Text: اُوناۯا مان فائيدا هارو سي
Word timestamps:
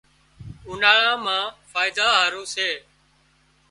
اُوناۯا 0.67 1.11
مان 1.25 1.43
فائيدا 1.71 2.05
هارو 2.17 2.43
سي 2.53 2.69